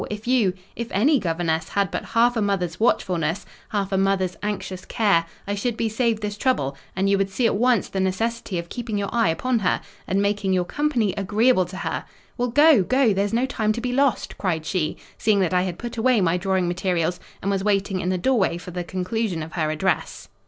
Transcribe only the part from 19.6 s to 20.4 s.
address.